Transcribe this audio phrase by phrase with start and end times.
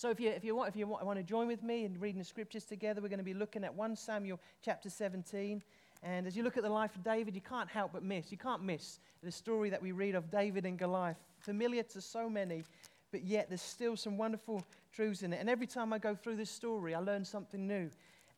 [0.00, 2.00] So if you, if you, want, if you want, want to join with me in
[2.00, 5.62] reading the scriptures together, we're going to be looking at 1 Samuel chapter 17.
[6.02, 8.32] And as you look at the life of David, you can't help but miss.
[8.32, 11.18] You can't miss the story that we read of David and Goliath.
[11.40, 12.64] Familiar to so many,
[13.12, 15.38] but yet there's still some wonderful truths in it.
[15.38, 17.90] And every time I go through this story, I learn something new.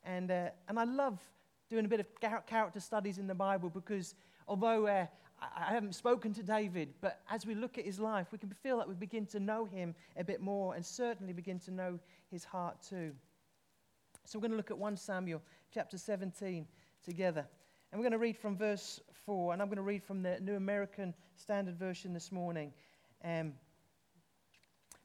[0.03, 1.17] And, uh, and I love
[1.69, 4.15] doing a bit of character studies in the Bible because
[4.49, 5.05] although uh,
[5.55, 8.77] I haven't spoken to David, but as we look at his life, we can feel
[8.77, 11.99] that we begin to know him a bit more and certainly begin to know
[12.31, 13.11] his heart too.
[14.25, 15.41] So we're going to look at 1 Samuel
[15.73, 16.65] chapter 17
[17.03, 17.45] together.
[17.91, 20.39] And we're going to read from verse 4, and I'm going to read from the
[20.39, 22.73] New American Standard Version this morning.
[23.23, 23.53] Um,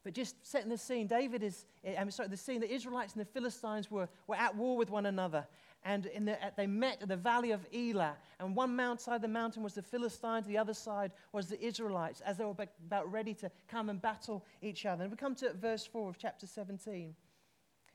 [0.04, 3.20] but just setting the scene, David is, eh, I'm sorry, the scene, the Israelites and
[3.20, 5.46] the Philistines were, were at war with one another
[5.84, 8.16] and the, they met at the valley of Elah.
[8.40, 11.60] And one mount side of the mountain was the Philistines, the other side was the
[11.64, 12.54] Israelites, as they were
[12.86, 15.04] about ready to come and battle each other.
[15.04, 17.14] And we come to verse 4 of chapter 17.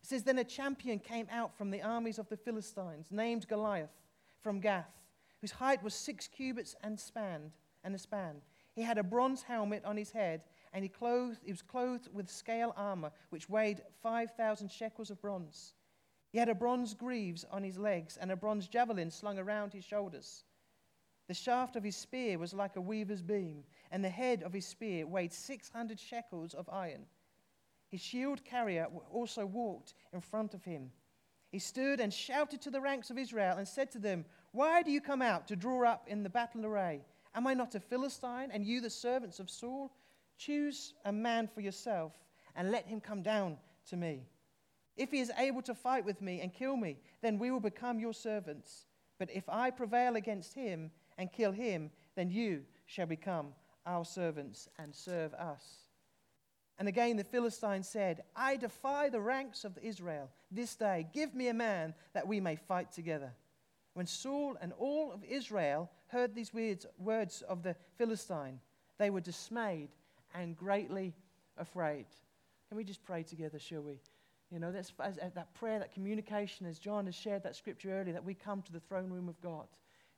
[0.01, 4.01] It says, Then a champion came out from the armies of the Philistines, named Goliath,
[4.41, 4.91] from Gath,
[5.41, 7.51] whose height was six cubits and spanned
[7.83, 8.41] and a span.
[8.75, 10.41] He had a bronze helmet on his head,
[10.73, 15.73] and he, clothed, he was clothed with scale armor, which weighed 5,000 shekels of bronze.
[16.33, 19.85] He had a bronze greaves on his legs and a bronze javelin slung around his
[19.85, 20.45] shoulders.
[21.27, 24.65] The shaft of his spear was like a weaver's beam, and the head of his
[24.65, 27.05] spear weighed 600 shekels of iron.
[27.87, 30.91] His shield carrier also walked in front of him.
[31.51, 34.89] He stood and shouted to the ranks of Israel and said to them, Why do
[34.89, 37.05] you come out to draw up in the battle array?
[37.35, 39.91] Am I not a Philistine, and you the servants of Saul?
[40.39, 42.13] Choose a man for yourself,
[42.55, 43.57] and let him come down
[43.89, 44.25] to me.
[44.95, 47.99] If he is able to fight with me and kill me, then we will become
[47.99, 48.85] your servants.
[49.17, 53.53] But if I prevail against him and kill him, then you shall become
[53.85, 55.63] our servants and serve us.
[56.79, 61.07] And again the Philistine said, I defy the ranks of Israel this day.
[61.13, 63.31] Give me a man that we may fight together.
[63.93, 66.51] When Saul and all of Israel heard these
[66.97, 68.59] words of the Philistine,
[68.97, 69.89] they were dismayed
[70.33, 71.13] and greatly
[71.57, 72.05] afraid.
[72.67, 73.99] Can we just pray together, shall we?
[74.53, 77.91] You know, that's, as, as that prayer, that communication, as John has shared that scripture
[77.91, 79.65] earlier, that we come to the throne room of God.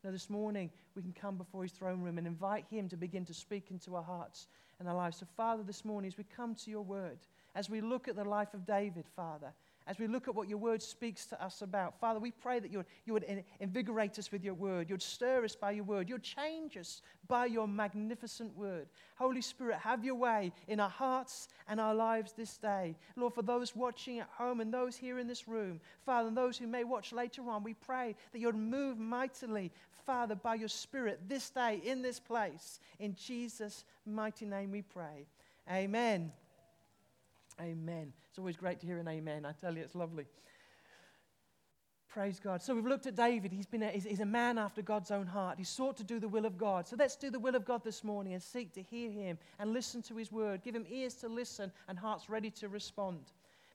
[0.04, 2.98] You know, this morning we can come before his throne room and invite him to
[2.98, 4.48] begin to speak into our hearts
[4.80, 5.18] and our lives.
[5.18, 7.20] So, Father, this morning, as we come to your word,
[7.56, 9.54] as we look at the life of David, Father,
[9.88, 12.00] as we look at what your word speaks to us about.
[12.00, 14.90] Father, we pray that you would, you would invigorate us with your word.
[14.90, 16.10] You'd stir us by your word.
[16.10, 18.88] You'd change us by your magnificent word.
[19.16, 22.96] Holy Spirit, have your way in our hearts and our lives this day.
[23.16, 26.58] Lord, for those watching at home and those here in this room, Father, and those
[26.58, 29.72] who may watch later on, we pray that you'd move mightily,
[30.06, 32.80] Father, by your Spirit this day in this place.
[33.00, 35.28] In Jesus' mighty name we pray.
[35.70, 36.32] Amen.
[37.62, 38.12] Amen.
[38.30, 39.46] It's always great to hear an amen.
[39.46, 40.26] I tell you, it's lovely.
[42.10, 42.62] Praise God.
[42.62, 43.52] So we've looked at David.
[43.52, 45.58] He's, been a, he's, he's, a man after God's own heart.
[45.58, 46.88] He sought to do the will of God.
[46.88, 49.74] So let's do the will of God this morning and seek to hear him and
[49.74, 50.64] listen to his word.
[50.64, 53.20] Give him ears to listen and hearts ready to respond.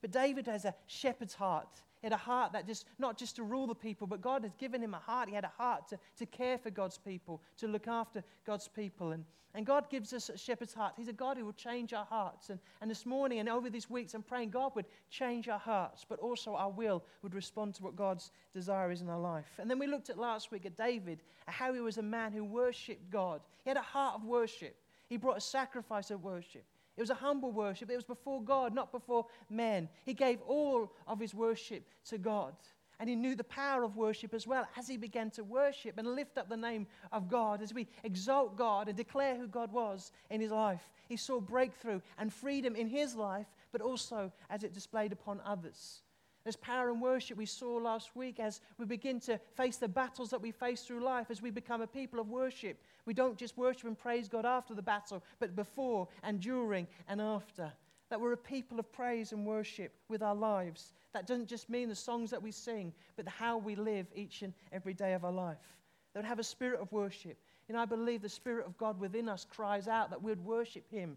[0.00, 1.82] But David has a shepherd's heart.
[2.00, 4.54] He had a heart that just, not just to rule the people, but God has
[4.54, 5.28] given him a heart.
[5.28, 9.12] He had a heart to, to care for God's people, to look after God's people.
[9.12, 9.24] And,
[9.54, 10.94] and God gives us a shepherd's heart.
[10.96, 12.48] He's a God who will change our hearts.
[12.48, 16.06] And, and this morning and over these weeks, I'm praying God would change our hearts,
[16.08, 19.58] but also our will would respond to what God's desire is in our life.
[19.58, 22.44] And then we looked at last week at David, how he was a man who
[22.44, 23.42] worshiped God.
[23.62, 24.74] He had a heart of worship.
[25.10, 26.64] He brought a sacrifice of worship.
[27.00, 27.88] It was a humble worship.
[27.88, 29.88] It was before God, not before men.
[30.04, 32.52] He gave all of his worship to God.
[32.98, 36.14] And he knew the power of worship as well as he began to worship and
[36.14, 40.12] lift up the name of God, as we exalt God and declare who God was
[40.28, 40.90] in his life.
[41.08, 46.02] He saw breakthrough and freedom in his life, but also as it displayed upon others.
[46.44, 50.30] There's power in worship we saw last week as we begin to face the battles
[50.30, 52.80] that we face through life, as we become a people of worship.
[53.04, 57.20] We don't just worship and praise God after the battle, but before and during and
[57.20, 57.70] after.
[58.08, 60.94] That we're a people of praise and worship with our lives.
[61.12, 64.54] That doesn't just mean the songs that we sing, but how we live each and
[64.72, 65.76] every day of our life.
[66.12, 67.36] That would have a spirit of worship.
[67.68, 71.16] And I believe the Spirit of God within us cries out that we'd worship Him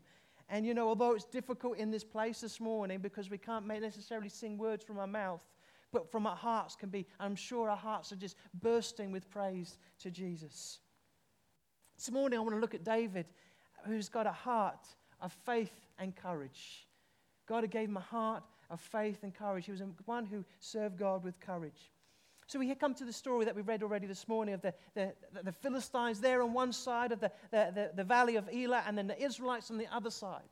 [0.54, 4.30] and you know, although it's difficult in this place this morning because we can't necessarily
[4.30, 5.42] sing words from our mouth,
[5.92, 9.80] but from our hearts can be, I'm sure our hearts are just bursting with praise
[9.98, 10.78] to Jesus.
[11.98, 13.26] This morning I want to look at David,
[13.88, 14.86] who's got a heart
[15.22, 16.88] of faith and courage.
[17.48, 19.66] God gave him a heart of faith and courage.
[19.66, 21.90] He was one who served God with courage.
[22.48, 25.13] So we come to the story that we read already this morning of the, the,
[25.44, 29.07] the Philistines there on one side of the, the, the, valley of Elah and then
[29.07, 30.44] the Israelites on the other side.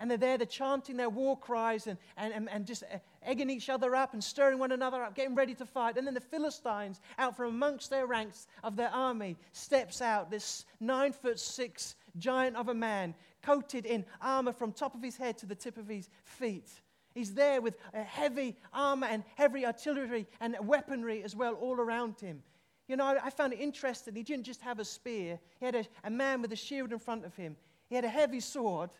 [0.00, 3.48] And they're there, they're chanting their war cries and, and, and, and just uh, egging
[3.48, 5.96] each other up and stirring one another up, getting ready to fight.
[5.96, 10.64] And then the Philistines, out from amongst their ranks of their army, steps out, this
[10.80, 15.38] nine foot six giant of a man, coated in armor from top of his head
[15.38, 16.70] to the tip of his feet.
[17.14, 22.42] He's there with heavy armor and heavy artillery and weaponry as well all around him.
[22.88, 24.14] You know, I, found it interesting.
[24.14, 26.98] He didn't just have a spear, he had a, a man with a shield in
[26.98, 27.56] front of him.
[27.88, 28.90] He had a heavy sword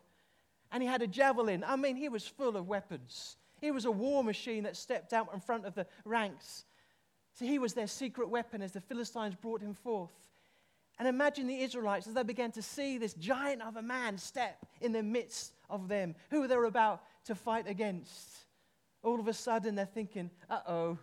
[0.73, 1.65] and he had a javelin.
[1.67, 3.37] I mean, he was full of weapons.
[3.61, 6.65] He was a war machine that stepped out in front of the ranks.
[7.35, 10.13] So he was their secret weapon as the Philistines brought him forth.
[10.99, 14.65] And imagine the Israelites as they began to see this giant of a man step
[14.81, 18.29] in the midst of them, who they were about to fight against.
[19.03, 20.99] All of a sudden, they're thinking, uh oh.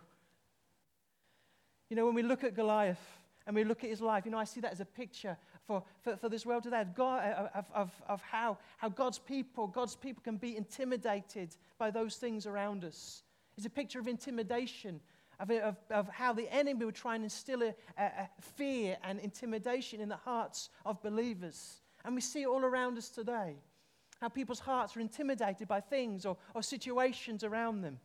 [1.88, 3.00] You know, when we look at Goliath
[3.46, 5.36] and we look at his life, you know, I see that as a picture
[5.66, 9.66] for, for, for this world today of, God, of, of, of how, how God's people,
[9.66, 13.22] God's people can be intimidated by those things around us.
[13.56, 15.00] It's a picture of intimidation,
[15.38, 19.20] of, of, of how the enemy would try and instill a, a, a fear and
[19.20, 21.82] intimidation in the hearts of believers.
[22.04, 23.56] And we see it all around us today
[24.22, 27.98] how people's hearts are intimidated by things or, or situations around them.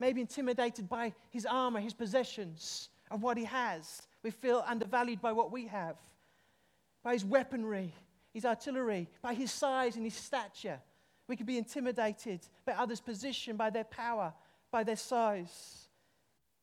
[0.00, 4.00] Maybe intimidated by his armor, his possessions, of what he has.
[4.22, 5.96] We feel undervalued by what we have,
[7.02, 7.92] by his weaponry,
[8.32, 10.80] his artillery, by his size and his stature.
[11.28, 14.32] We could be intimidated by others' position, by their power,
[14.72, 15.88] by their size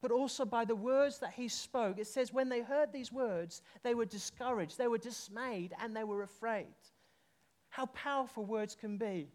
[0.02, 2.00] but also by the words that he spoke.
[2.00, 6.04] It says, when they heard these words, they were discouraged, they were dismayed, and they
[6.04, 6.74] were afraid.
[7.72, 9.28] How powerful words can be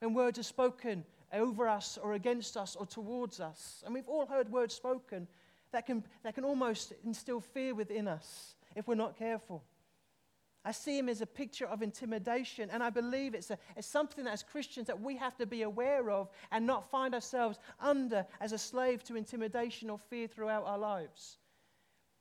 [0.00, 3.82] when words are spoken over us or against us or towards us.
[3.84, 5.26] And we've all heard words spoken
[5.72, 9.62] that can, that can almost instill fear within us if we're not careful.
[10.64, 14.24] I see him as a picture of intimidation, and I believe it's, a, it's something
[14.24, 18.26] that as Christians that we have to be aware of and not find ourselves under
[18.40, 21.38] as a slave to intimidation or fear throughout our lives.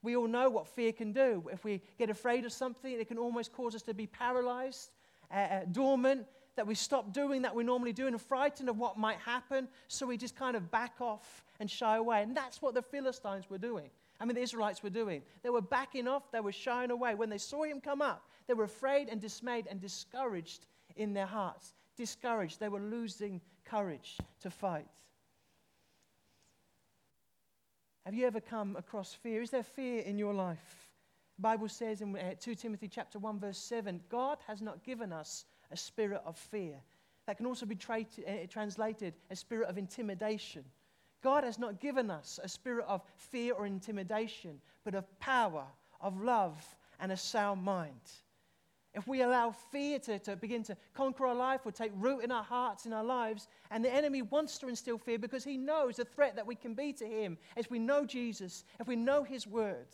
[0.03, 1.49] We all know what fear can do.
[1.51, 4.91] If we get afraid of something, it can almost cause us to be paralyzed,
[5.31, 6.25] uh, uh, dormant,
[6.57, 10.07] that we stop doing that we normally do and frightened of what might happen, so
[10.07, 12.23] we just kind of back off and shy away.
[12.23, 13.89] And that's what the Philistines were doing.
[14.19, 15.21] I mean, the Israelites were doing.
[15.43, 17.13] They were backing off, they were shying away.
[17.13, 20.65] When they saw him come up, they were afraid and dismayed and discouraged
[20.95, 21.73] in their hearts.
[21.95, 22.59] Discouraged.
[22.59, 24.87] They were losing courage to fight.
[28.05, 29.41] Have you ever come across fear?
[29.41, 30.86] Is there fear in your life?
[31.37, 35.13] The Bible says in uh, 2 Timothy chapter 1 verse 7, God has not given
[35.13, 36.75] us a spirit of fear.
[37.27, 40.63] That can also be tra- uh, translated a spirit of intimidation.
[41.21, 45.65] God has not given us a spirit of fear or intimidation, but of power,
[46.01, 46.63] of love,
[46.99, 48.01] and a sound mind.
[48.95, 52.31] If we allow fear to, to begin to conquer our life or take root in
[52.31, 55.97] our hearts, in our lives, and the enemy wants to instill fear because he knows
[55.97, 59.23] the threat that we can be to him as we know Jesus, if we know
[59.23, 59.85] his word,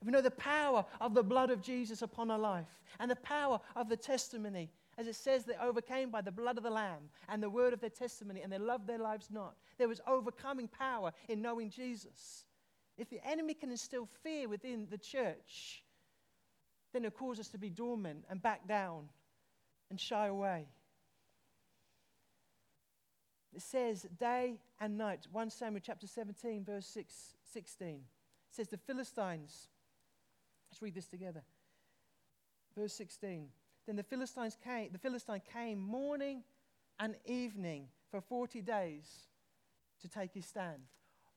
[0.00, 2.66] if we know the power of the blood of Jesus upon our life
[3.00, 6.62] and the power of the testimony as it says, they overcame by the blood of
[6.62, 9.54] the Lamb and the word of their testimony, and they loved their lives not.
[9.76, 12.46] There was overcoming power in knowing Jesus.
[12.96, 15.84] If the enemy can instill fear within the church,
[16.94, 19.10] then it causes us to be dormant and back down
[19.90, 20.66] and shy away.
[23.54, 25.26] It says day and night.
[25.30, 27.88] 1 Samuel chapter 17, verse 6, 16.
[27.88, 28.00] It
[28.50, 29.68] says the Philistines.
[30.70, 31.42] Let's read this together.
[32.76, 33.48] Verse 16.
[33.86, 36.42] Then the Philistines came, the Philistine came morning
[36.98, 39.28] and evening for 40 days
[40.02, 40.82] to take his stand.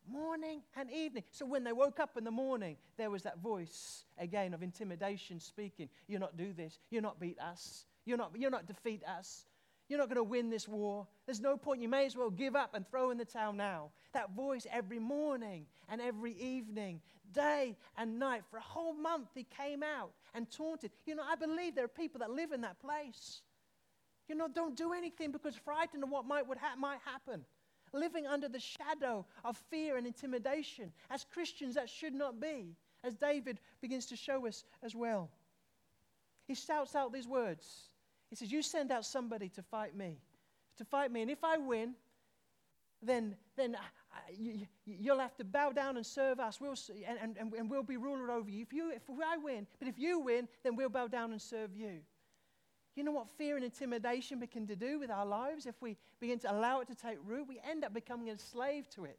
[0.07, 1.23] Morning and evening.
[1.31, 5.39] So when they woke up in the morning, there was that voice again of intimidation
[5.39, 5.89] speaking.
[6.07, 6.79] You're not do this.
[6.89, 7.85] You're not beat us.
[8.05, 9.45] You're not, you're not defeat us.
[9.89, 11.07] You're not going to win this war.
[11.25, 11.81] There's no point.
[11.81, 13.89] You may as well give up and throw in the towel now.
[14.13, 17.01] That voice every morning and every evening,
[17.33, 20.91] day and night, for a whole month, he came out and taunted.
[21.07, 23.41] You know, I believe there are people that live in that place.
[24.27, 27.43] You know, don't do anything because frightened of what might, ha- might happen.
[27.91, 30.91] Living under the shadow of fear and intimidation.
[31.09, 35.31] As Christians, that should not be, as David begins to show us as well.
[36.47, 37.88] He shouts out these words
[38.29, 40.17] he says, You send out somebody to fight me,
[40.77, 41.21] to fight me.
[41.21, 41.95] And if I win,
[43.01, 43.79] then, then uh,
[44.37, 46.59] you, will have to bow down and serve us.
[46.59, 46.75] We'll,
[47.07, 48.61] and, and, and we'll be ruler over you.
[48.61, 48.91] If, you.
[48.91, 51.99] if I win, but if you win, then we'll bow down and serve you.
[52.95, 55.65] You know what fear and intimidation begin to do with our lives?
[55.65, 58.89] If we begin to allow it to take root, we end up becoming a slave
[58.89, 59.17] to it.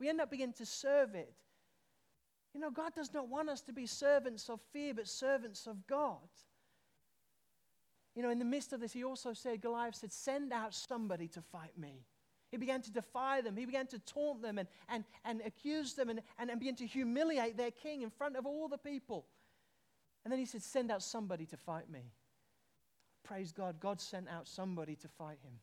[0.00, 1.32] We end up beginning to serve it.
[2.52, 5.86] You know, God does not want us to be servants of fear, but servants of
[5.86, 6.18] God.
[8.14, 11.28] You know, in the midst of this, he also said, Goliath said, Send out somebody
[11.28, 12.04] to fight me.
[12.50, 13.56] He began to defy them.
[13.56, 16.86] He began to taunt them and, and, and accuse them and, and, and begin to
[16.86, 19.26] humiliate their king in front of all the people.
[20.24, 22.12] And then he said, Send out somebody to fight me.
[23.24, 23.80] Praise God.
[23.80, 25.54] God sent out somebody to fight him.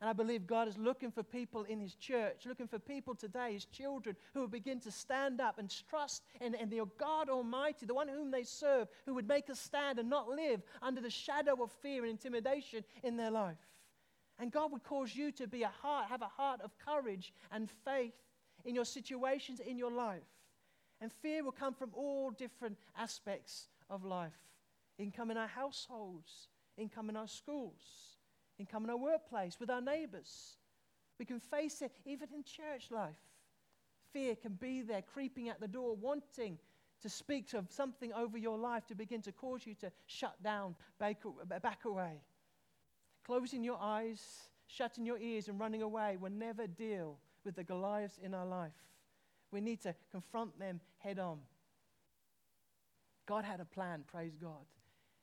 [0.00, 3.54] And I believe God is looking for people in His church, looking for people today,
[3.54, 7.84] His children, who will begin to stand up and trust in, in the God Almighty,
[7.84, 11.10] the one whom they serve, who would make a stand and not live under the
[11.10, 13.56] shadow of fear and intimidation in their life.
[14.38, 17.68] And God would cause you to be a heart, have a heart of courage and
[17.84, 18.14] faith
[18.64, 20.22] in your situations in your life.
[21.00, 24.38] And fear will come from all different aspects of life.
[24.96, 28.17] It can come in our households, it can come in our schools
[28.58, 30.56] in our workplace, with our neighbors.
[31.18, 33.16] We can face it even in church life.
[34.12, 36.58] Fear can be there, creeping at the door, wanting
[37.02, 40.74] to speak to something over your life to begin to cause you to shut down,
[40.98, 41.22] back,
[41.62, 42.20] back away.
[43.24, 48.18] Closing your eyes, shutting your ears, and running away will never deal with the Goliaths
[48.22, 48.72] in our life.
[49.50, 51.38] We need to confront them head on.
[53.26, 54.64] God had a plan, praise God.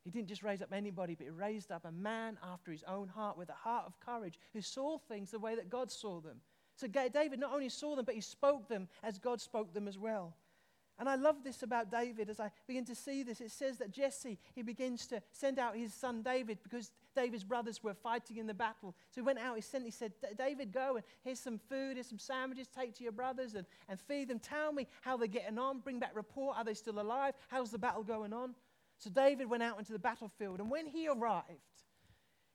[0.06, 3.08] He didn't just raise up anybody, but he raised up a man after his own
[3.08, 6.38] heart with a heart of courage who saw things the way that God saw them.
[6.76, 9.98] So David not only saw them, but he spoke them as God spoke them as
[9.98, 10.36] well.
[10.98, 13.42] And I love this about David as I begin to see this.
[13.42, 17.84] It says that Jesse, he begins to send out his son David because David's brothers
[17.84, 18.96] were fighting in the battle.
[19.10, 22.08] So he went out, he sent, he said, David, go and here's some food, here's
[22.08, 24.40] some sandwiches, take to your brothers and, and feed them.
[24.40, 26.58] Tell me how they're getting on, bring back report.
[26.58, 27.34] Are they still alive?
[27.50, 28.56] How's the battle going on?
[28.98, 31.46] So David went out into the battlefield, and when he arrived,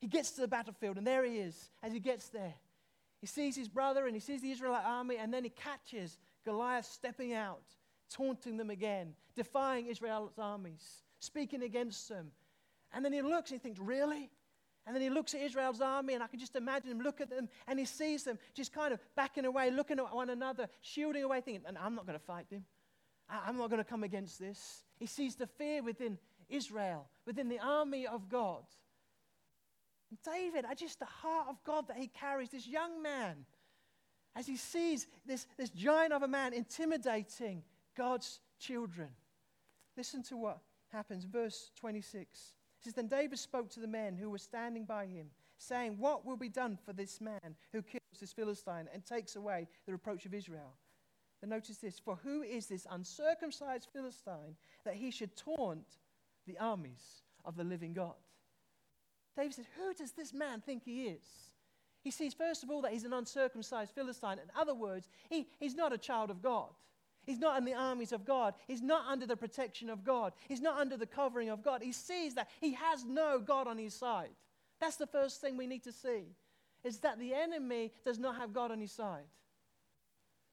[0.01, 2.55] he gets to the battlefield, and there he is as he gets there.
[3.21, 6.87] He sees his brother and he sees the Israelite army, and then he catches Goliath
[6.87, 7.63] stepping out,
[8.11, 12.31] taunting them again, defying Israel's armies, speaking against them.
[12.93, 14.31] And then he looks and he thinks, Really?
[14.87, 17.29] And then he looks at Israel's army, and I can just imagine him look at
[17.29, 21.23] them, and he sees them just kind of backing away, looking at one another, shielding
[21.23, 22.65] away, thinking, I'm not going to fight them.
[23.29, 24.85] I'm not going to come against this.
[24.99, 26.19] He sees the fear within
[26.51, 28.65] Israel, within the army of God.
[30.25, 33.45] David, just the heart of God that he carries, this young man,
[34.35, 37.63] as he sees this, this giant of a man intimidating
[37.97, 39.09] God's children.
[39.97, 41.25] Listen to what happens.
[41.25, 45.27] Verse 26 it says, Then David spoke to the men who were standing by him,
[45.59, 49.69] saying, What will be done for this man who kills this Philistine and takes away
[49.87, 50.75] the reproach of Israel?
[51.41, 55.99] Then notice this For who is this uncircumcised Philistine that he should taunt
[56.51, 58.15] the armies of the living God.
[59.37, 61.25] David said, Who does this man think he is?
[62.03, 64.39] He sees, first of all, that he's an uncircumcised Philistine.
[64.39, 66.71] In other words, he, he's not a child of God.
[67.27, 68.55] He's not in the armies of God.
[68.67, 70.33] He's not under the protection of God.
[70.49, 71.83] He's not under the covering of God.
[71.83, 74.31] He sees that he has no God on his side.
[74.81, 76.35] That's the first thing we need to see,
[76.83, 79.27] is that the enemy does not have God on his side.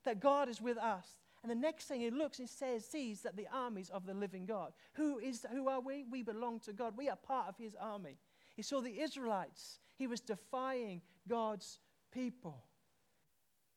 [0.04, 1.08] That God is with us.
[1.42, 4.44] And the next thing he looks and says, sees that the armies of the living
[4.44, 4.72] God.
[4.94, 6.04] Who, is, who are we?
[6.10, 6.94] We belong to God.
[6.96, 8.18] We are part of his army.
[8.56, 9.78] He saw the Israelites.
[9.96, 11.78] He was defying God's
[12.12, 12.64] people.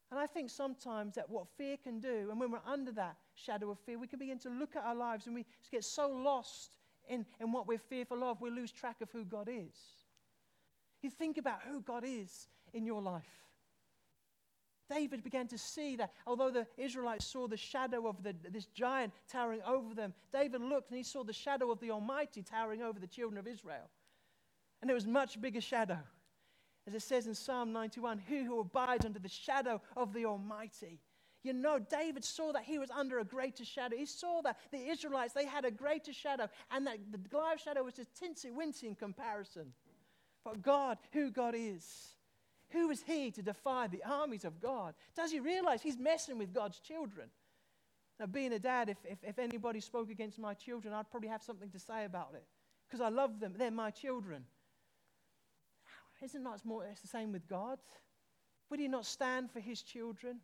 [0.10, 3.72] And I think sometimes that what fear can do, and when we're under that shadow
[3.72, 6.78] of fear, we can begin to look at our lives and we get so lost
[7.08, 9.76] in, in what we're fearful of, we lose track of who God is.
[11.02, 13.51] You think about who God is in your life.
[14.92, 19.14] David began to see that although the Israelites saw the shadow of the, this giant
[19.30, 23.00] towering over them, David looked and he saw the shadow of the Almighty towering over
[23.00, 23.90] the children of Israel.
[24.82, 26.00] And it was much bigger shadow.
[26.88, 31.00] As it says in Psalm 91, who who abides under the shadow of the Almighty.
[31.44, 33.96] You know, David saw that he was under a greater shadow.
[33.96, 37.84] He saw that the Israelites, they had a greater shadow, and that the Goliath shadow
[37.84, 39.74] was just tinsy wincy in comparison.
[40.44, 42.16] But God, who God is,
[42.72, 44.94] who is he to defy the armies of God?
[45.16, 47.30] Does he realize he's messing with God's children?
[48.20, 51.44] Now, being a dad, if, if, if anybody spoke against my children, I'd probably have
[51.44, 52.46] something to say about it
[52.88, 53.54] because I love them.
[53.58, 54.46] They're my children.
[56.22, 57.80] Isn't that more, it's the same with God?
[58.70, 60.40] Would he not stand for his children?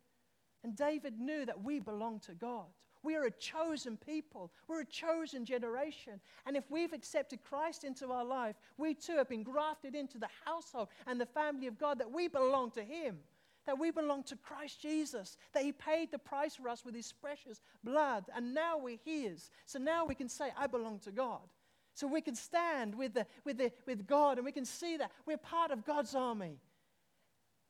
[0.64, 2.66] And David knew that we belong to God.
[3.02, 4.50] We are a chosen people.
[4.66, 6.20] We're a chosen generation.
[6.46, 10.28] And if we've accepted Christ into our life, we too have been grafted into the
[10.44, 13.18] household and the family of God, that we belong to Him,
[13.66, 17.12] that we belong to Christ Jesus, that He paid the price for us with His
[17.12, 19.50] precious blood, and now we're His.
[19.66, 21.48] So now we can say, I belong to God.
[21.94, 25.10] So we can stand with, the, with, the, with God and we can see that
[25.26, 26.60] we're part of God's army.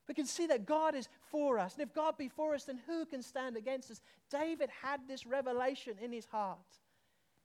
[0.09, 1.75] We can see that God is for us.
[1.75, 4.01] And if God be for us, then who can stand against us?
[4.31, 6.57] David had this revelation in his heart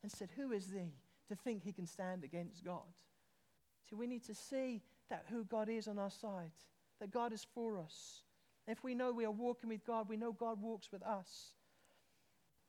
[0.03, 0.95] and said, Who is thee
[1.29, 2.81] to think he can stand against God?
[3.89, 4.81] So we need to see
[5.11, 6.53] that who God is on our side,
[7.01, 8.23] that God is for us.
[8.67, 11.51] If we know we are walking with God, we know God walks with us.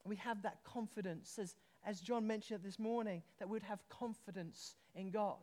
[0.03, 5.09] We have that confidence, as, as John mentioned this morning, that we'd have confidence in
[5.09, 5.37] God.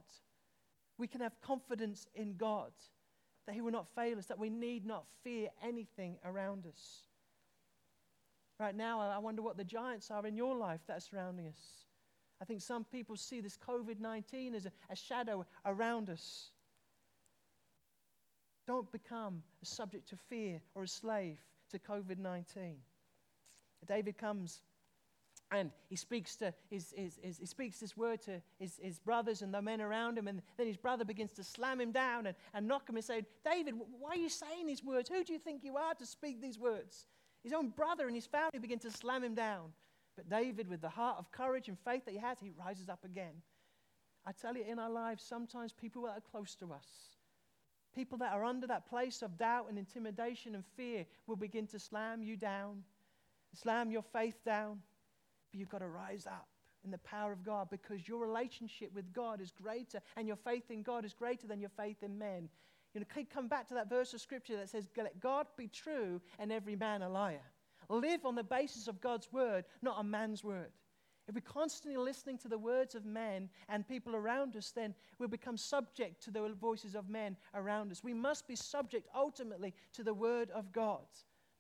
[0.98, 2.72] We can have confidence in God
[3.46, 7.02] that He will not fail us, that we need not fear anything around us.
[8.58, 11.86] Right now, I wonder what the giants are in your life that are surrounding us.
[12.40, 16.50] I think some people see this COVID 19 as a, a shadow around us.
[18.66, 21.38] Don't become a subject to fear or a slave
[21.70, 22.76] to COVID 19.
[23.86, 24.60] David comes
[25.52, 29.42] and he speaks to his, his, his, he speaks this word to his, his brothers
[29.42, 32.36] and the men around him, and then his brother begins to slam him down and,
[32.54, 35.08] and knock him and say, David, why are you saying these words?
[35.08, 37.06] Who do you think you are to speak these words?
[37.42, 39.72] His own brother and his family begin to slam him down.
[40.16, 43.04] But David, with the heart of courage and faith that he has, he rises up
[43.04, 43.42] again.
[44.24, 46.86] I tell you, in our lives, sometimes people that are close to us,
[47.94, 51.78] people that are under that place of doubt and intimidation and fear, will begin to
[51.78, 52.84] slam you down,
[53.54, 54.80] slam your faith down.
[55.52, 56.48] But you've got to rise up
[56.84, 60.70] in the power of God because your relationship with God is greater and your faith
[60.70, 62.48] in God is greater than your faith in men.
[62.94, 66.20] You know, come back to that verse of scripture that says, Let God be true
[66.38, 67.40] and every man a liar.
[67.88, 70.72] Live on the basis of God's word, not a man's word.
[71.28, 75.28] If we're constantly listening to the words of men and people around us, then we'll
[75.28, 78.02] become subject to the voices of men around us.
[78.02, 81.06] We must be subject ultimately to the word of God.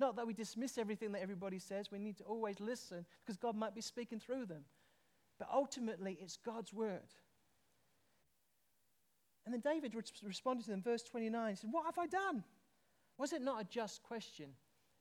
[0.00, 3.56] Not that we dismiss everything that everybody says, we need to always listen because God
[3.56, 4.64] might be speaking through them.
[5.38, 7.00] But ultimately, it's God's word.
[9.44, 12.44] And then David responded to them, verse 29, He said, What have I done?
[13.18, 14.46] Was it not a just question?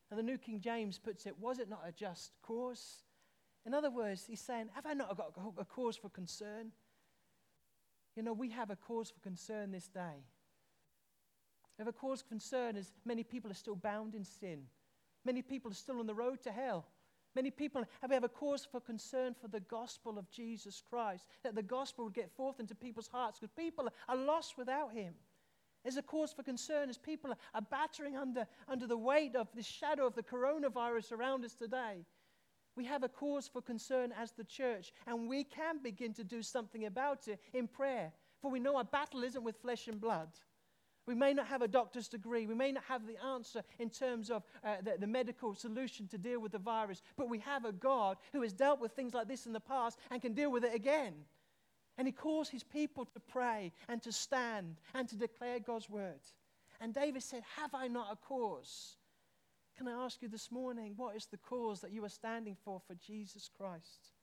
[0.10, 3.04] And the New King James puts it, Was it not a just cause?
[3.66, 6.72] In other words, he's saying, Have I not got a cause for concern?
[8.16, 10.26] You know, we have a cause for concern this day.
[11.78, 14.64] We have a cause for concern as many people are still bound in sin.
[15.26, 16.86] Many people are still on the road to hell.
[17.36, 21.56] Many people have, have a cause for concern for the gospel of Jesus Christ, that
[21.56, 25.14] the gospel would get forth into people's hearts because people are lost without him.
[25.84, 29.64] There's a cause for concern as people are battering under, under the weight of the
[29.64, 32.06] shadow of the coronavirus around us today.
[32.76, 36.42] We have a cause for concern as the church, and we can begin to do
[36.42, 38.12] something about it in prayer.
[38.42, 40.30] For we know our battle isn't with flesh and blood.
[41.08, 42.46] We may not have a doctor's degree.
[42.46, 46.18] We may not have the answer in terms of uh, the, the medical solution to
[46.18, 49.28] deal with the virus, but we have a God who has dealt with things like
[49.28, 51.14] this in the past and can deal with it again.
[51.98, 56.22] And he calls his people to pray and to stand and to declare God's word.
[56.80, 58.96] And David said, Have I not a cause?
[59.78, 62.80] Can I ask you this morning, what is the cause that you are standing for
[62.88, 64.14] for Jesus Christ?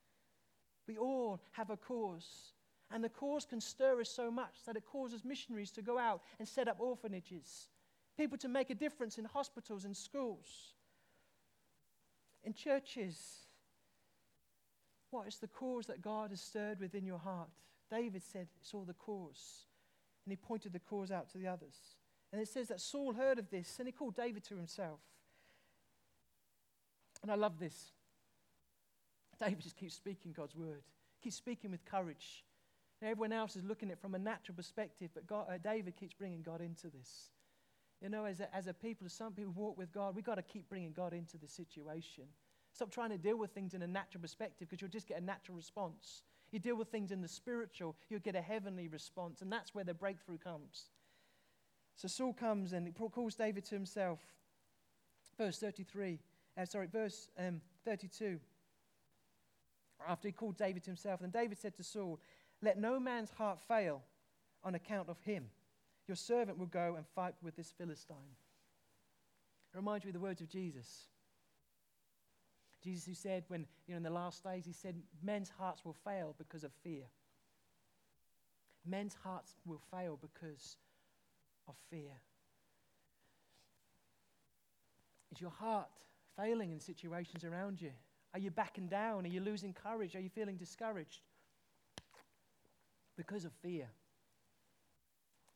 [0.86, 2.52] We all have a cause.
[2.90, 6.22] And the cause can stir us so much that it causes missionaries to go out
[6.38, 7.68] and set up orphanages,
[8.16, 10.74] people to make a difference in hospitals and schools,
[12.44, 13.46] in churches.
[15.10, 17.48] What is the cause that God has stirred within your heart?
[17.90, 19.66] David said it's all the cause.
[20.24, 21.74] And he pointed the cause out to the others.
[22.32, 25.00] And it says that Saul heard of this and he called David to himself.
[27.22, 27.92] And I love this.
[29.38, 30.82] David just keeps speaking God's word,
[31.22, 32.44] keeps speaking with courage.
[33.02, 36.14] Everyone else is looking at it from a natural perspective, but God, uh, David keeps
[36.14, 37.30] bringing God into this.
[38.00, 40.36] You know, as a, as a people, as some people walk with God, we've got
[40.36, 42.24] to keep bringing God into the situation.
[42.72, 45.24] Stop trying to deal with things in a natural perspective because you'll just get a
[45.24, 46.22] natural response.
[46.52, 49.84] You deal with things in the spiritual, you'll get a heavenly response, and that's where
[49.84, 50.90] the breakthrough comes.
[51.96, 54.20] So Saul comes and he calls David to himself.
[55.36, 56.18] Verse 33,
[56.56, 58.38] uh, sorry, verse um, 32.
[60.08, 62.20] After he called David to himself, and David said to Saul,
[62.62, 64.02] Let no man's heart fail
[64.64, 65.46] on account of him.
[66.06, 68.16] Your servant will go and fight with this Philistine.
[69.72, 71.08] It reminds me of the words of Jesus.
[72.82, 75.96] Jesus, who said, when, you know, in the last days, he said, men's hearts will
[76.04, 77.04] fail because of fear.
[78.86, 80.76] Men's hearts will fail because
[81.68, 82.22] of fear.
[85.32, 85.88] Is your heart
[86.36, 87.90] failing in situations around you?
[88.32, 89.24] Are you backing down?
[89.24, 90.14] Are you losing courage?
[90.14, 91.20] Are you feeling discouraged?
[93.18, 93.90] Because of fear.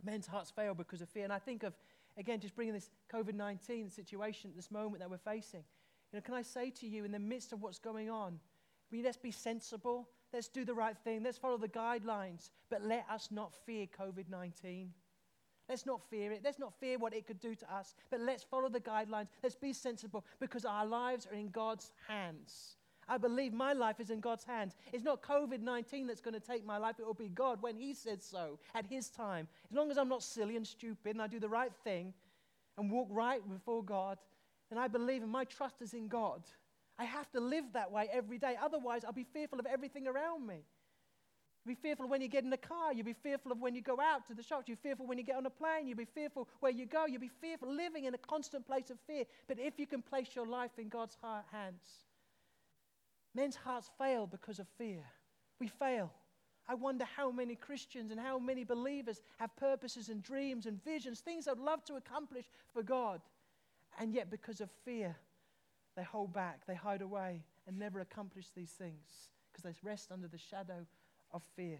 [0.04, 1.24] Men's hearts fail because of fear.
[1.24, 1.74] And I think of,
[2.18, 5.62] again, just bringing this COVID 19 situation this moment that we're facing.
[6.12, 8.96] You know, can I say to you, in the midst of what's going on, I
[8.96, 10.08] mean, let's be sensible.
[10.32, 11.22] Let's do the right thing.
[11.22, 12.50] Let's follow the guidelines.
[12.68, 14.90] But let us not fear COVID 19.
[15.68, 16.42] Let's not fear it.
[16.44, 17.94] Let's not fear what it could do to us.
[18.10, 19.28] But let's follow the guidelines.
[19.42, 22.76] Let's be sensible because our lives are in God's hands.
[23.08, 24.76] I believe my life is in God's hands.
[24.92, 27.76] It's not COVID 19 that's going to take my life, it will be God when
[27.76, 29.48] He said so at His time.
[29.70, 32.14] As long as I'm not silly and stupid and I do the right thing
[32.78, 34.18] and walk right before God,
[34.70, 36.42] then I believe and my trust is in God.
[36.98, 38.56] I have to live that way every day.
[38.62, 40.64] Otherwise, I'll be fearful of everything around me.
[41.64, 42.92] You'll be fearful when you get in the car.
[42.92, 44.64] You'll be fearful of when you go out to the shops.
[44.66, 45.86] You'll be fearful when you get on a plane.
[45.86, 47.06] You'll be fearful where you go.
[47.06, 49.24] You'll be fearful living in a constant place of fear.
[49.46, 51.16] But if you can place your life in God's
[51.52, 51.82] hands,
[53.34, 55.04] men's hearts fail because of fear.
[55.58, 56.12] We fail.
[56.68, 61.20] I wonder how many Christians and how many believers have purposes and dreams and visions,
[61.20, 63.20] things they'd love to accomplish for God.
[63.98, 65.16] And yet, because of fear,
[65.96, 70.28] they hold back, they hide away, and never accomplish these things because they rest under
[70.28, 70.86] the shadow
[71.32, 71.78] of fear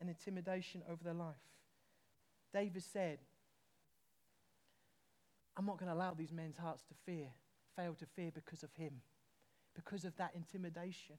[0.00, 1.34] and intimidation over their life.
[2.52, 3.18] David said,
[5.56, 7.26] I'm not going to allow these men's hearts to fear,
[7.76, 9.02] fail to fear because of him,
[9.74, 11.16] because of that intimidation.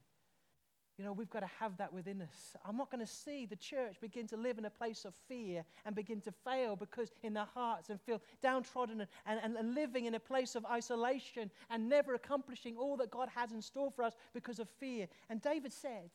[0.98, 2.54] You know, we've got to have that within us.
[2.66, 5.64] I'm not going to see the church begin to live in a place of fear
[5.86, 10.04] and begin to fail because in their hearts and feel downtrodden and, and, and living
[10.04, 14.04] in a place of isolation and never accomplishing all that God has in store for
[14.04, 15.08] us because of fear.
[15.30, 16.10] And David said,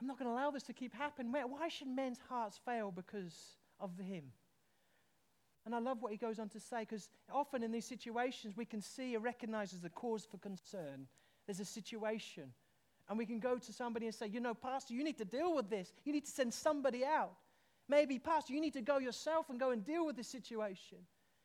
[0.00, 1.30] I'm not going to allow this to keep happening.
[1.32, 4.24] Why should men's hearts fail because of him?
[5.68, 8.64] And I love what he goes on to say because often in these situations we
[8.64, 11.06] can see or recognize as a cause for concern.
[11.44, 12.44] There's a situation.
[13.06, 15.54] And we can go to somebody and say, you know, Pastor, you need to deal
[15.54, 15.92] with this.
[16.06, 17.32] You need to send somebody out.
[17.86, 20.96] Maybe, Pastor, you need to go yourself and go and deal with this situation.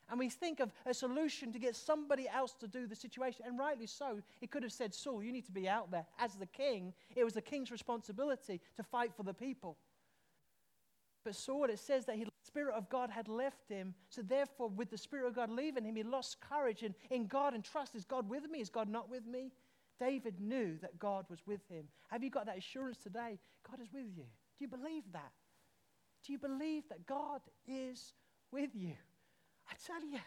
[0.10, 3.44] And we think of a solution to get somebody else to do the situation.
[3.46, 4.22] And rightly so.
[4.40, 6.06] It could have said, Saul, you need to be out there.
[6.18, 9.76] As the king, it was the king's responsibility to fight for the people.
[11.26, 13.96] But Saul, it says that the Spirit of God had left him.
[14.10, 17.56] So therefore, with the Spirit of God leaving him, he lost courage in, in God
[17.56, 17.96] and trust.
[17.96, 18.60] Is God with me?
[18.60, 19.52] Is God not with me?
[20.00, 21.86] David knew that God was with him.
[22.10, 23.40] Have you got that assurance today?
[23.68, 24.26] God is with you.
[24.58, 25.32] Do you believe that?
[26.24, 28.14] Do you believe that God is
[28.52, 28.94] with you?
[29.68, 30.20] I tell you,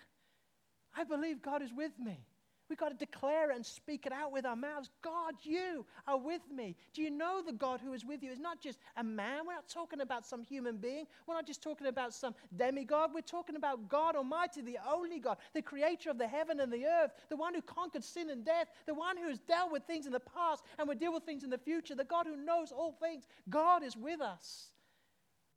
[0.97, 2.27] I believe God is with me.
[2.68, 4.90] We've got to declare it and speak it out with our mouths.
[5.00, 6.74] God, you are with me.
[6.94, 9.46] Do you know the God who is with you is not just a man?
[9.46, 11.07] We're not talking about some human being.
[11.26, 13.11] We're not just talking about some demigod.
[13.14, 16.87] We're talking about God Almighty, the only God, the creator of the heaven and the
[16.87, 20.07] earth, the one who conquered sin and death, the one who has dealt with things
[20.07, 22.72] in the past and will deal with things in the future, the God who knows
[22.72, 23.26] all things.
[23.48, 24.70] God is with us.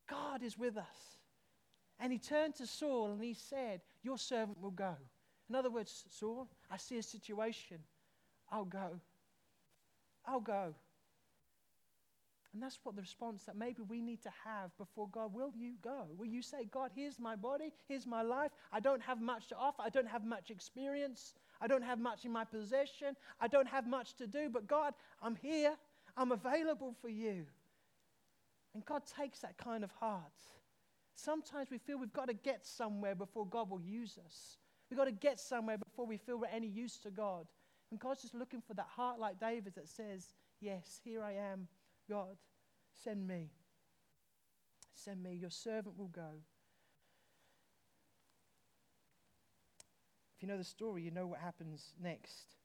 [0.07, 1.17] God is with us.
[1.99, 4.95] And he turned to Saul and he said, Your servant will go.
[5.49, 7.79] In other words, Saul, I see a situation.
[8.51, 8.99] I'll go.
[10.25, 10.75] I'll go.
[12.53, 15.33] And that's what the response that maybe we need to have before God.
[15.33, 16.07] Will you go?
[16.17, 18.51] Will you say, God, here's my body, here's my life.
[18.71, 22.25] I don't have much to offer, I don't have much experience, I don't have much
[22.25, 25.75] in my possession, I don't have much to do, but God, I'm here,
[26.17, 27.45] I'm available for you.
[28.73, 30.23] And God takes that kind of heart.
[31.15, 34.58] Sometimes we feel we've got to get somewhere before God will use us.
[34.89, 37.45] We've got to get somewhere before we feel we're any use to God.
[37.91, 41.67] And God's just looking for that heart like David that says, Yes, here I am,
[42.09, 42.37] God,
[43.03, 43.51] send me.
[44.93, 46.41] Send me, your servant will go.
[50.35, 52.55] If you know the story, you know what happens next.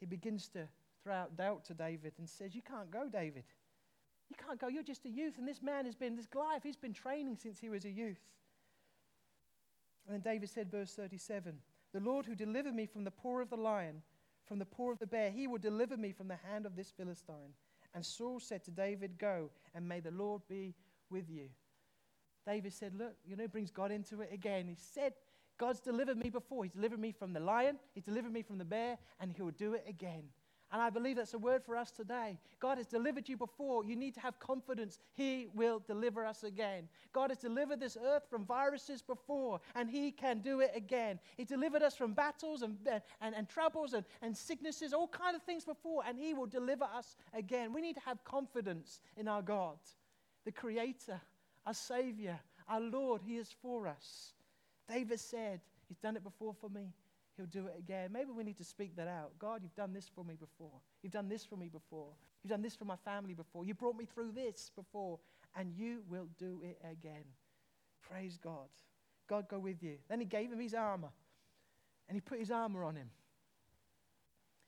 [0.00, 0.68] He begins to
[1.02, 3.44] throw out doubt to David and says, You can't go, David.
[4.28, 4.68] You can't go.
[4.68, 5.38] You're just a youth.
[5.38, 8.20] And this man has been, this Goliath, he's been training since he was a youth.
[10.08, 11.54] And then David said, verse 37
[11.92, 14.02] The Lord who delivered me from the paw of the lion,
[14.46, 16.90] from the paw of the bear, he will deliver me from the hand of this
[16.90, 17.52] Philistine.
[17.94, 20.74] And Saul said to David, Go, and may the Lord be
[21.10, 21.48] with you.
[22.46, 24.66] David said, Look, you know, brings God into it again.
[24.66, 25.12] He said,
[25.58, 26.64] God's delivered me before.
[26.64, 29.50] He's delivered me from the lion, He's delivered me from the bear, and He will
[29.50, 30.24] do it again.
[30.70, 32.38] And I believe that's a word for us today.
[32.60, 33.86] God has delivered you before.
[33.86, 34.98] You need to have confidence.
[35.14, 36.88] He will deliver us again.
[37.12, 41.20] God has delivered this earth from viruses before, and He can do it again.
[41.38, 42.76] He delivered us from battles and,
[43.22, 46.84] and, and troubles and, and sicknesses, all kind of things before, and He will deliver
[46.84, 47.72] us again.
[47.72, 49.78] We need to have confidence in our God,
[50.44, 51.18] the Creator,
[51.66, 53.22] our Savior, our Lord.
[53.24, 54.34] He is for us.
[54.86, 56.92] David said, He's done it before for me.
[57.38, 58.10] He'll do it again.
[58.12, 59.30] Maybe we need to speak that out.
[59.38, 60.80] God, you've done this for me before.
[61.02, 62.08] You've done this for me before.
[62.42, 63.64] You've done this for my family before.
[63.64, 65.20] You brought me through this before,
[65.56, 67.24] and you will do it again.
[68.10, 68.66] Praise God.
[69.28, 69.98] God go with you.
[70.08, 71.10] Then he gave him his armor,
[72.08, 73.08] and he put his armor on him.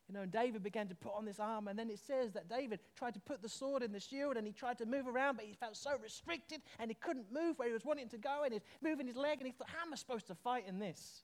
[0.06, 2.48] You know, and David began to put on this armor, and then it says that
[2.48, 5.36] David tried to put the sword in the shield and he tried to move around,
[5.36, 8.42] but he felt so restricted and he couldn't move where he was wanting to go,
[8.44, 10.78] and he's moving his leg, and he thought, How am I supposed to fight in
[10.78, 11.22] this?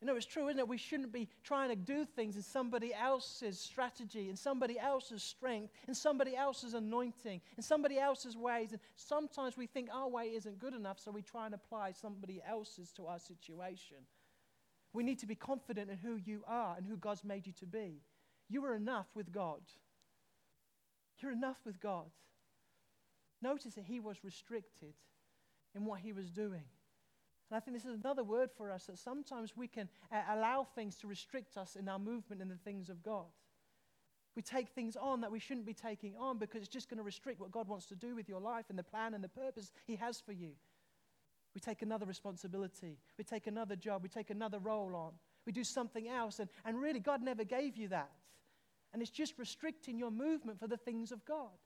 [0.00, 0.68] You know, it's true, isn't it?
[0.68, 5.72] We shouldn't be trying to do things in somebody else's strategy, in somebody else's strength,
[5.88, 8.72] in somebody else's anointing, in somebody else's ways.
[8.72, 12.42] And sometimes we think our way isn't good enough, so we try and apply somebody
[12.46, 13.96] else's to our situation.
[14.92, 17.66] We need to be confident in who you are and who God's made you to
[17.66, 18.02] be.
[18.50, 19.60] You are enough with God.
[21.18, 22.10] You're enough with God.
[23.40, 24.94] Notice that he was restricted
[25.74, 26.64] in what he was doing.
[27.50, 30.64] And I think this is another word for us that sometimes we can uh, allow
[30.74, 33.26] things to restrict us in our movement in the things of God.
[34.34, 37.04] We take things on that we shouldn't be taking on because it's just going to
[37.04, 39.72] restrict what God wants to do with your life and the plan and the purpose
[39.86, 40.50] He has for you.
[41.54, 42.98] We take another responsibility.
[43.16, 44.02] We take another job.
[44.02, 45.12] We take another role on.
[45.46, 46.38] We do something else.
[46.38, 48.10] And, and really, God never gave you that.
[48.92, 51.56] And it's just restricting your movement for the things of God.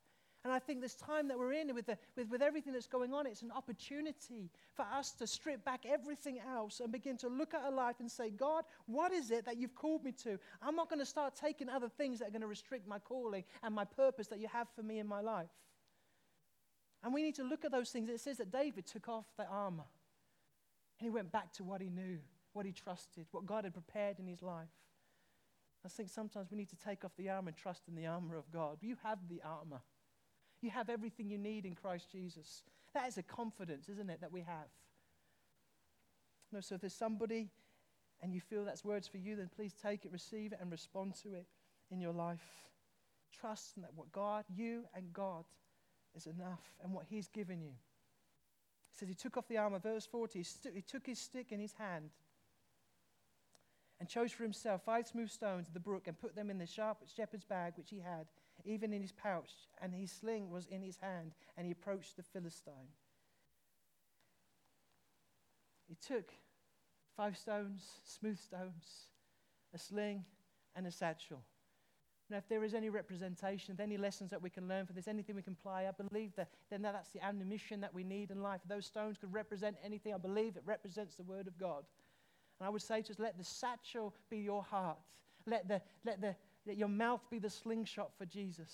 [0.42, 3.12] And I think this time that we're in with, the, with, with everything that's going
[3.12, 7.52] on, it's an opportunity for us to strip back everything else and begin to look
[7.52, 10.38] at our life and say, God, what is it that you've called me to?
[10.62, 13.44] I'm not going to start taking other things that are going to restrict my calling
[13.62, 15.50] and my purpose that you have for me in my life.
[17.02, 18.08] And we need to look at those things.
[18.08, 19.84] It says that David took off the armor
[20.98, 22.18] and he went back to what he knew,
[22.54, 24.68] what he trusted, what God had prepared in his life.
[25.84, 28.36] I think sometimes we need to take off the armor and trust in the armor
[28.36, 28.78] of God.
[28.80, 29.80] You have the armor.
[30.60, 32.64] You have everything you need in Christ Jesus.
[32.94, 34.68] That is a confidence, isn't it, that we have?
[36.52, 37.48] No, so if there's somebody
[38.22, 41.14] and you feel that's words for you, then please take it, receive it, and respond
[41.22, 41.46] to it
[41.90, 42.44] in your life.
[43.32, 45.44] Trust in that what God, you and God,
[46.14, 47.72] is enough and what He's given you.
[48.90, 50.40] He says he took off the armor, verse 40.
[50.40, 52.10] He, st- he took his stick in his hand
[54.00, 56.66] and chose for himself five smooth stones of the brook and put them in the
[56.66, 58.26] sharp shepherd's bag which he had
[58.64, 62.22] even in his pouch, and his sling was in his hand, and he approached the
[62.22, 62.94] Philistine.
[65.88, 66.32] He took
[67.16, 69.06] five stones, smooth stones,
[69.74, 70.24] a sling,
[70.76, 71.42] and a satchel.
[72.30, 75.34] Now, if there is any representation, any lessons that we can learn, from this, anything
[75.34, 78.60] we can apply, I believe that then that's the ammunition that we need in life.
[78.68, 81.84] Those stones could represent anything, I believe it represents the Word of God.
[82.60, 84.98] And I would say to us, let the satchel be your heart.
[85.46, 86.36] Let the, let the,
[86.70, 88.70] let your mouth be the slingshot for Jesus.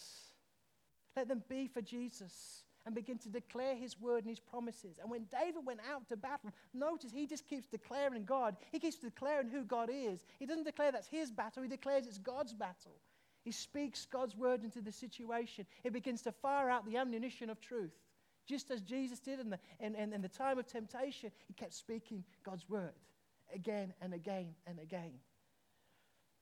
[1.16, 4.98] Let them be for Jesus and begin to declare his word and his promises.
[5.00, 8.54] And when David went out to battle, notice he just keeps declaring God.
[8.70, 10.26] He keeps declaring who God is.
[10.38, 13.00] He doesn't declare that's his battle, he declares it's God's battle.
[13.44, 15.64] He speaks God's word into the situation.
[15.82, 17.94] He begins to fire out the ammunition of truth.
[18.46, 21.72] Just as Jesus did in the, in, in, in the time of temptation, he kept
[21.72, 22.92] speaking God's word
[23.54, 25.12] again and again and again.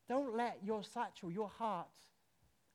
[0.08, 1.88] Don't let your satchel, your heart,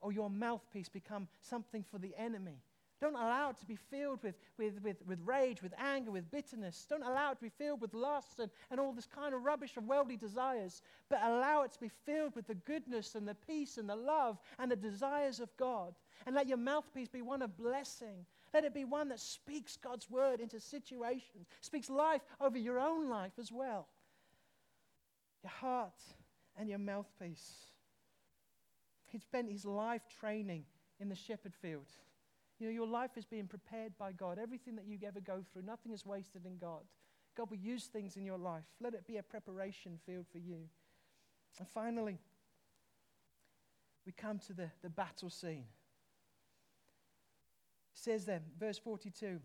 [0.02, 2.62] or your mouthpiece become something for the enemy.
[3.02, 6.86] Don't allow it to be filled with, with, with, with rage, with anger, with bitterness.
[6.90, 9.78] Don't allow it to be filled with lust and, and all this kind of rubbish
[9.78, 13.78] of worldly desires, but allow it to be filled with the goodness and the peace
[13.78, 15.96] and the love and the desires of God.
[16.26, 18.26] And let your mouthpiece be one of blessing.
[18.54, 23.10] Let it be one that speaks God's word into situations, speaks life over your own
[23.10, 23.88] life as well.
[25.42, 25.94] Your heart
[26.60, 27.54] and your mouthpiece.
[29.08, 30.66] He spent his life training
[31.00, 31.88] in the shepherd field.
[32.60, 34.38] You know, your life is being prepared by God.
[34.38, 36.84] Everything that you ever go through, nothing is wasted in God.
[37.38, 38.66] God will use things in your life.
[38.82, 40.68] Let it be a preparation field for you.
[41.58, 42.20] And finally,
[44.06, 45.66] we come to the, the battle scene.
[47.94, 49.40] It says then, verse 42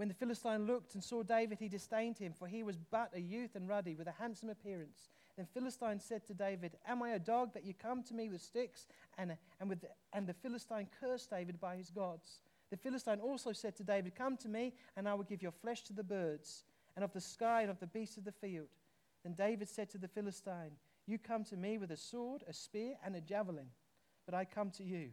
[0.00, 3.20] when the Philistine looked and saw David, he disdained him, for he was but a
[3.20, 5.10] youth and ruddy, with a handsome appearance.
[5.36, 8.40] Then Philistine said to David, Am I a dog that you come to me with
[8.40, 8.86] sticks?
[9.18, 9.84] And, and, with
[10.14, 12.40] and the Philistine cursed David by his gods.
[12.70, 15.82] The Philistine also said to David, Come to me, and I will give your flesh
[15.82, 16.64] to the birds,
[16.96, 18.68] and of the sky and of the beasts of the field.
[19.22, 22.94] Then David said to the Philistine, You come to me with a sword, a spear,
[23.04, 23.68] and a javelin,
[24.24, 25.10] but I come to you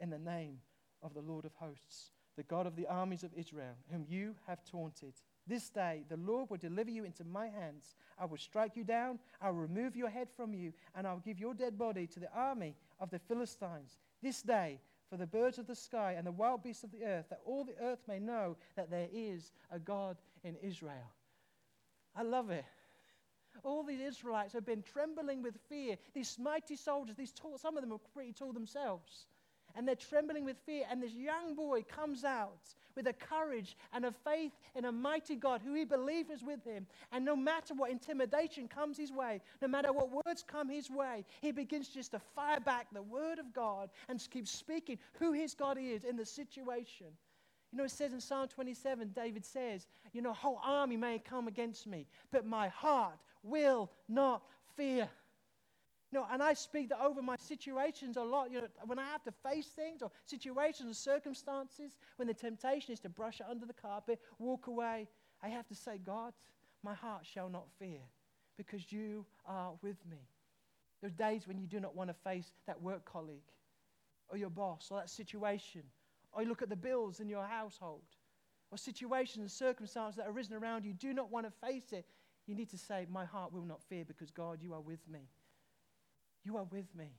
[0.00, 0.58] in the name
[1.04, 4.64] of the Lord of hosts the God of the armies of Israel, whom you have
[4.64, 5.14] taunted.
[5.46, 7.94] This day the Lord will deliver you into my hands.
[8.18, 11.20] I will strike you down, I will remove your head from you, and I will
[11.20, 13.98] give your dead body to the army of the Philistines.
[14.22, 17.26] This day, for the birds of the sky and the wild beasts of the earth,
[17.30, 21.12] that all the earth may know that there is a God in Israel.
[22.16, 22.64] I love it.
[23.62, 25.96] All these Israelites have been trembling with fear.
[26.14, 29.26] These mighty soldiers, these tall, some of them are pretty tall themselves
[29.74, 30.84] and they're trembling with fear.
[30.90, 35.36] And this young boy comes out with a courage and a faith in a mighty
[35.36, 36.86] God who he believes is with him.
[37.12, 41.24] And no matter what intimidation comes his way, no matter what words come his way,
[41.40, 45.54] he begins just to fire back the word of God and keep speaking who his
[45.54, 47.08] God is in the situation.
[47.72, 51.48] You know, it says in Psalm 27, David says, You know, whole army may come
[51.48, 54.42] against me, but my heart will not
[54.76, 55.08] fear.
[56.30, 58.50] And I speak that over my situations a lot.
[58.50, 62.92] You know, when I have to face things or situations or circumstances, when the temptation
[62.92, 65.08] is to brush it under the carpet, walk away,
[65.42, 66.32] I have to say, God,
[66.82, 68.00] my heart shall not fear
[68.56, 70.18] because you are with me.
[71.00, 73.50] There are days when you do not want to face that work colleague
[74.28, 75.82] or your boss or that situation
[76.34, 78.02] or you look at the bills in your household,
[78.70, 82.06] or situations and circumstances that are risen around you, do not want to face it,
[82.46, 85.20] you need to say, My heart will not fear because God, you are with me.
[86.44, 87.10] You are with me.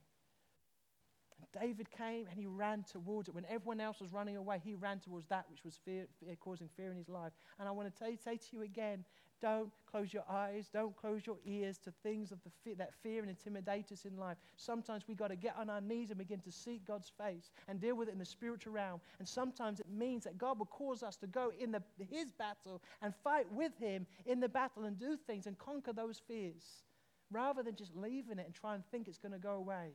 [1.37, 3.35] And David came and he ran towards it.
[3.35, 6.69] When everyone else was running away, he ran towards that which was fear, fear, causing
[6.77, 7.33] fear in his life.
[7.59, 9.03] And I want to say to you again
[9.41, 10.69] don't close your eyes.
[10.71, 14.37] Don't close your ears to things of the that fear and intimidate us in life.
[14.55, 17.79] Sometimes we've got to get on our knees and begin to seek God's face and
[17.79, 19.01] deal with it in the spiritual realm.
[19.19, 22.81] And sometimes it means that God will cause us to go in the, His battle
[23.01, 26.83] and fight with Him in the battle and do things and conquer those fears
[27.31, 29.93] rather than just leaving it and try and think it's going to go away.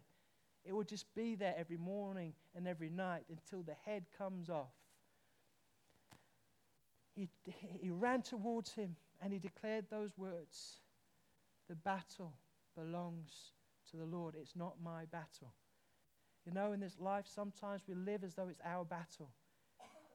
[0.65, 4.73] It will just be there every morning and every night until the head comes off.
[7.15, 7.29] He,
[7.81, 10.81] he ran towards him and he declared those words
[11.69, 12.35] The battle
[12.77, 13.33] belongs
[13.91, 14.35] to the Lord.
[14.39, 15.53] It's not my battle.
[16.47, 19.31] You know, in this life, sometimes we live as though it's our battle.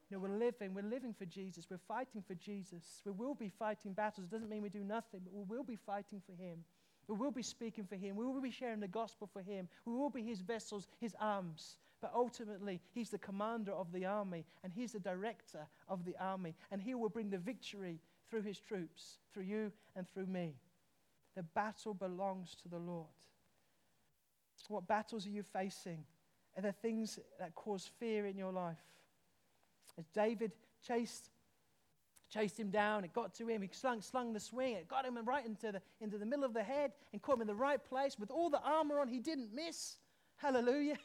[0.10, 1.68] You know, we're living, we're living for Jesus.
[1.70, 3.02] We're fighting for Jesus.
[3.06, 4.26] We will be fighting battles.
[4.26, 6.64] It doesn't mean we do nothing, but we will be fighting for Him.
[7.08, 8.16] We will be speaking for Him.
[8.16, 9.68] We will be sharing the gospel for Him.
[9.86, 11.78] We will be His vessels, His arms.
[12.02, 16.56] But ultimately, He's the commander of the army, and He's the director of the army,
[16.72, 20.56] and He will bring the victory through his troops, through you and through me.
[21.36, 23.08] The battle belongs to the Lord.
[24.68, 26.04] What battles are you facing?
[26.58, 28.82] Are there things that cause fear in your life?
[29.98, 30.54] As David
[30.86, 31.30] chased,
[32.30, 35.18] chased him down, it got to him, he slung, slung the swing, it got him
[35.24, 37.84] right into the, into the middle of the head and caught him in the right
[37.84, 39.98] place with all the armor on, he didn't miss.
[40.38, 40.98] Hallelujah.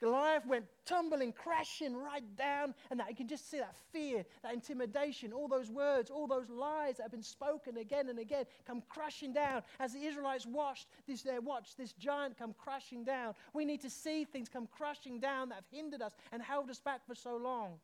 [0.00, 4.54] Goliath went tumbling, crashing right down, and that you can just see that fear, that
[4.54, 8.82] intimidation, all those words, all those lies that have been spoken again and again come
[8.88, 9.62] crashing down.
[9.80, 13.34] As the Israelites watched this, they watched this giant come crashing down.
[13.52, 16.78] We need to see things come crashing down that have hindered us and held us
[16.78, 17.80] back for so long.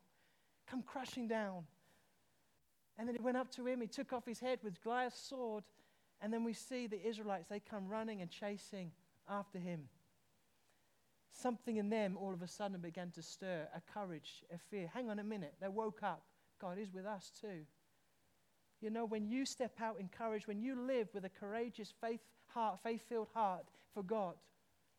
[0.67, 1.65] Come crashing down.
[2.97, 5.63] And then he went up to him, he took off his head with Goliath's sword,
[6.21, 8.91] and then we see the Israelites, they come running and chasing
[9.27, 9.89] after him
[11.35, 14.89] something in them all of a sudden began to stir a courage, a fear.
[14.93, 15.53] Hang on a minute.
[15.61, 16.23] They woke up.
[16.59, 17.65] God is with us too.
[18.81, 22.21] You know, when you step out in courage, when you live with a courageous, faith
[22.47, 24.35] heart, faith-filled heart for God,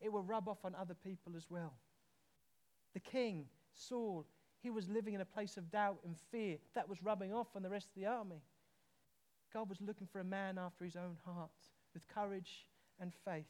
[0.00, 1.72] it will rub off on other people as well.
[2.94, 4.26] The king, Saul,
[4.62, 6.56] he was living in a place of doubt and fear.
[6.74, 8.42] That was rubbing off on the rest of the army.
[9.52, 11.50] God was looking for a man after his own heart
[11.94, 12.66] with courage
[13.00, 13.46] and faith.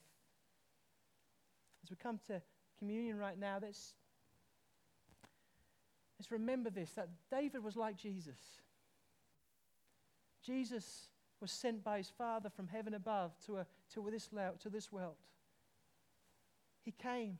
[1.82, 2.42] As we come to
[2.78, 3.94] communion right now, let's,
[6.18, 8.38] let's remember this that David was like Jesus.
[10.44, 11.08] Jesus
[11.40, 14.28] was sent by his Father from heaven above to, a, to, this,
[14.60, 15.16] to this world.
[16.84, 17.38] He came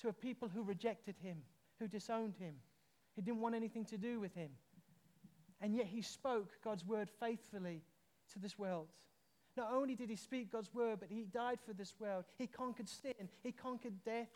[0.00, 1.38] to a people who rejected him,
[1.78, 2.54] who disowned him,
[3.14, 4.50] who didn't want anything to do with him.
[5.60, 7.82] And yet he spoke God's word faithfully
[8.32, 8.88] to this world.
[9.56, 12.24] Not only did he speak God's word, but he died for this world.
[12.36, 14.28] He conquered sin, he conquered death,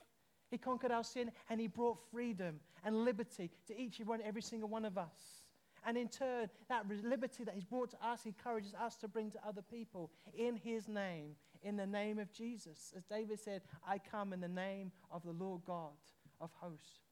[0.50, 4.68] he conquered our sin and he brought freedom and liberty to each and every single
[4.68, 5.42] one of us.
[5.86, 9.30] And in turn, that liberty that he's brought to us, he encourages us to bring
[9.32, 12.92] to other people in his name, in the name of Jesus.
[12.96, 15.96] As David said, I come in the name of the Lord God
[16.40, 17.07] of hosts.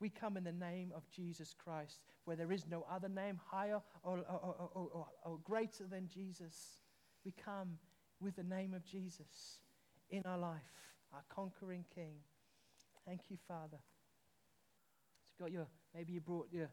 [0.00, 3.80] We come in the name of Jesus Christ, where there is no other name higher
[4.02, 6.78] or, or, or, or, greater than Jesus.
[7.24, 7.78] We come
[8.20, 9.60] with the name of Jesus
[10.10, 10.60] in our life,
[11.12, 12.14] our conquering King.
[13.06, 13.78] Thank you, Father.
[15.36, 16.68] So you've got your, maybe you brought your